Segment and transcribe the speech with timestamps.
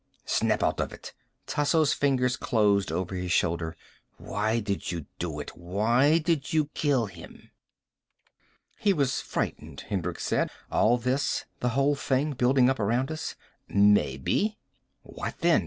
[0.25, 1.13] "Snap out of it."
[1.45, 3.77] Tasso's fingers closed over his shoulder.
[4.17, 5.55] "Why did you do it?
[5.55, 7.51] Why did you kill him?"
[8.79, 10.49] "He was frightened," Hendricks said.
[10.71, 13.35] "All this, the whole thing, building up around us."
[13.67, 14.57] "Maybe."
[15.03, 15.59] "What, then?